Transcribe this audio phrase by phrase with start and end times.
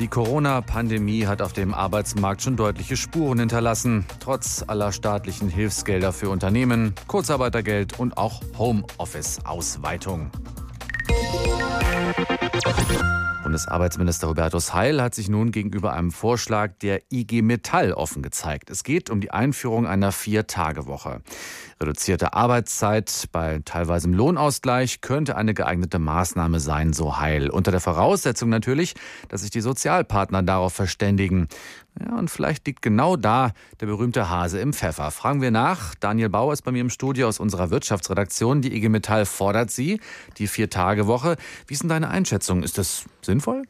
[0.00, 4.06] Die Corona-Pandemie hat auf dem Arbeitsmarkt schon deutliche Spuren hinterlassen.
[4.18, 10.30] Trotz aller staatlichen Hilfsgelder für Unternehmen, Kurzarbeitergeld und auch Homeoffice-Ausweitung.
[13.50, 18.70] Bundesarbeitsminister Hubertus Heil hat sich nun gegenüber einem Vorschlag der IG Metall offen gezeigt.
[18.70, 21.20] Es geht um die Einführung einer Vier-Tage-Woche.
[21.80, 27.50] Reduzierte Arbeitszeit bei teilweise Lohnausgleich könnte eine geeignete Maßnahme sein, so Heil.
[27.50, 28.94] Unter der Voraussetzung natürlich,
[29.26, 31.48] dass sich die Sozialpartner darauf verständigen.
[31.98, 35.10] Ja, und vielleicht liegt genau da der berühmte Hase im Pfeffer.
[35.10, 35.94] Fragen wir nach.
[35.96, 38.62] Daniel Bauer ist bei mir im Studio aus unserer Wirtschaftsredaktion.
[38.62, 40.00] Die IG Metall fordert sie,
[40.38, 41.36] die Vier-Tage-Woche.
[41.66, 42.62] Wie ist denn deine Einschätzung?
[42.62, 43.64] Ist das sinnvoll?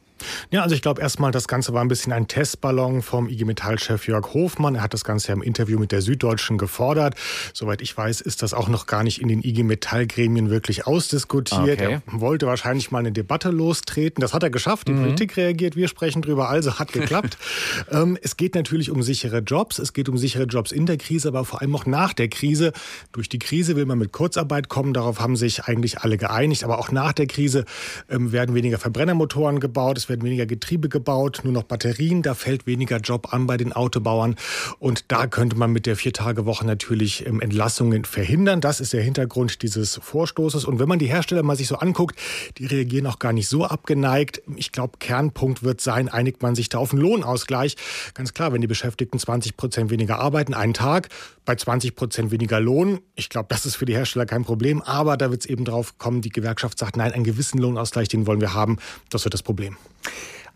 [0.51, 4.07] Ja, also ich glaube erstmal, das Ganze war ein bisschen ein Testballon vom IG Metall-Chef
[4.07, 4.75] Jörg Hofmann.
[4.75, 7.15] Er hat das Ganze ja im Interview mit der Süddeutschen gefordert.
[7.55, 11.81] Soweit ich weiß, ist das auch noch gar nicht in den IG Metall-Gremien wirklich ausdiskutiert.
[11.81, 12.01] Okay.
[12.07, 14.21] Er wollte wahrscheinlich mal eine Debatte lostreten.
[14.21, 14.89] Das hat er geschafft.
[14.89, 15.03] Die mhm.
[15.03, 15.77] Politik reagiert.
[15.77, 16.49] Wir sprechen drüber.
[16.49, 17.39] Also hat geklappt.
[17.91, 19.79] ähm, es geht natürlich um sichere Jobs.
[19.79, 22.73] Es geht um sichere Jobs in der Krise, aber vor allem auch nach der Krise.
[23.13, 24.93] Durch die Krise will man mit Kurzarbeit kommen.
[24.93, 26.65] Darauf haben sich eigentlich alle geeinigt.
[26.65, 27.65] Aber auch nach der Krise
[28.09, 29.97] ähm, werden weniger Verbrennermotoren gebaut.
[29.97, 32.21] Es werden weniger Getriebe gebaut, nur noch Batterien.
[32.21, 34.37] Da fällt weniger Job an bei den Autobauern.
[34.79, 38.61] Und da könnte man mit der Vier-Tage-Woche natürlich ähm, Entlassungen verhindern.
[38.61, 40.67] Das ist der Hintergrund dieses Vorstoßes.
[40.67, 42.19] Und wenn man die Hersteller mal sich so anguckt,
[42.59, 44.43] die reagieren auch gar nicht so abgeneigt.
[44.57, 47.77] Ich glaube, Kernpunkt wird sein, einigt man sich da auf einen Lohnausgleich.
[48.13, 51.09] Ganz klar, wenn die Beschäftigten 20 Prozent weniger arbeiten, einen Tag,
[51.45, 53.01] bei 20 Prozent weniger Lohn.
[53.15, 54.83] Ich glaube, das ist für die Hersteller kein Problem.
[54.83, 58.27] Aber da wird es eben drauf kommen, die Gewerkschaft sagt, nein, einen gewissen Lohnausgleich, den
[58.27, 58.79] wollen wir haben.
[59.11, 59.77] Das wird das Problem.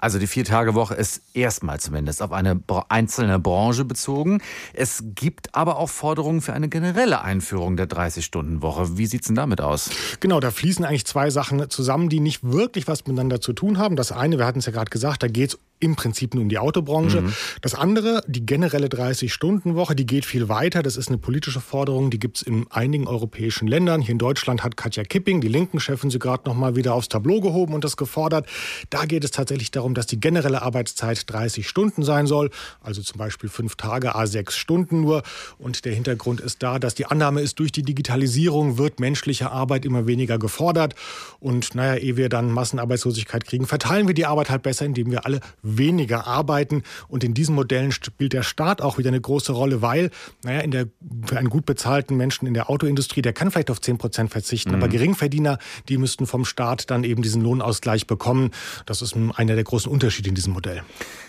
[0.04, 4.42] Also die Vier-Tage-Woche ist erstmal zumindest auf eine einzelne Branche bezogen.
[4.74, 8.98] Es gibt aber auch Forderungen für eine generelle Einführung der 30-Stunden-Woche.
[8.98, 9.88] Wie sieht es denn damit aus?
[10.20, 13.96] Genau, da fließen eigentlich zwei Sachen zusammen, die nicht wirklich was miteinander zu tun haben.
[13.96, 16.48] Das eine, wir hatten es ja gerade gesagt, da geht es im Prinzip nur um
[16.48, 17.20] die Autobranche.
[17.20, 17.32] Mhm.
[17.60, 20.82] Das andere, die generelle 30-Stunden-Woche, die geht viel weiter.
[20.82, 24.00] Das ist eine politische Forderung, die gibt es in einigen europäischen Ländern.
[24.00, 27.08] Hier in Deutschland hat Katja Kipping, die linken Chefin, sie gerade noch mal wieder aufs
[27.08, 28.46] Tableau gehoben und das gefordert.
[28.90, 32.50] Da geht es tatsächlich darum, dass die generelle Arbeitszeit 30 Stunden sein soll,
[32.80, 35.22] also zum Beispiel fünf Tage, a sechs Stunden nur.
[35.58, 39.84] Und der Hintergrund ist da, dass die Annahme ist, durch die Digitalisierung wird menschliche Arbeit
[39.84, 40.94] immer weniger gefordert.
[41.40, 45.26] Und naja, ehe wir dann Massenarbeitslosigkeit kriegen, verteilen wir die Arbeit halt besser, indem wir
[45.26, 45.40] alle
[45.78, 46.82] weniger arbeiten.
[47.08, 50.10] Und in diesen Modellen spielt der Staat auch wieder eine große Rolle, weil,
[50.42, 50.86] naja, in der,
[51.26, 54.70] für einen gut bezahlten Menschen in der Autoindustrie, der kann vielleicht auf 10 Prozent verzichten.
[54.70, 54.76] Mhm.
[54.76, 55.58] Aber Geringverdiener,
[55.88, 58.50] die müssten vom Staat dann eben diesen Lohnausgleich bekommen.
[58.86, 60.82] Das ist einer der großen Unterschiede in diesem Modell.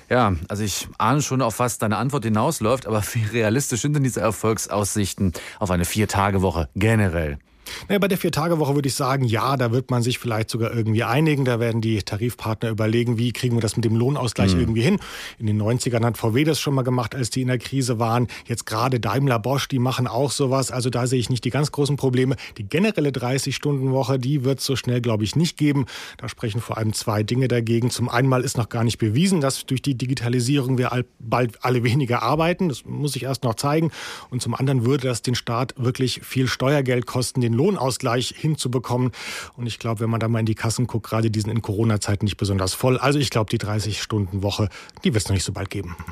[0.09, 4.03] Ja, also ich ahne schon, auf was deine Antwort hinausläuft, aber wie realistisch sind denn
[4.03, 7.39] diese Erfolgsaussichten auf eine Vier-Tage-Woche generell?
[7.87, 11.03] Naja, bei der Vier-Tage-Woche würde ich sagen, ja, da wird man sich vielleicht sogar irgendwie
[11.03, 11.45] einigen.
[11.45, 14.61] Da werden die Tarifpartner überlegen, wie kriegen wir das mit dem Lohnausgleich mhm.
[14.61, 14.99] irgendwie hin.
[15.39, 18.27] In den 90ern hat VW das schon mal gemacht, als die in der Krise waren.
[18.47, 20.71] Jetzt gerade Daimler Bosch, die machen auch sowas.
[20.71, 22.35] Also da sehe ich nicht die ganz großen Probleme.
[22.57, 25.85] Die generelle 30-Stunden-Woche, die wird es so schnell, glaube ich, nicht geben.
[26.17, 27.89] Da sprechen vor allem zwei Dinge dagegen.
[27.89, 32.23] Zum einen ist noch gar nicht bewiesen, dass durch die Digitalisierung wir bald alle weniger
[32.23, 32.69] arbeiten.
[32.69, 33.91] Das muss ich erst noch zeigen.
[34.29, 39.11] Und zum anderen würde das den Staat wirklich viel Steuergeld kosten, den Lohnausgleich hinzubekommen.
[39.57, 42.25] Und ich glaube, wenn man da mal in die Kassen guckt, gerade diesen in Corona-Zeiten
[42.25, 42.97] nicht besonders voll.
[42.97, 44.69] Also ich glaube, die 30-Stunden-Woche,
[45.03, 45.95] die wird es noch nicht so bald geben.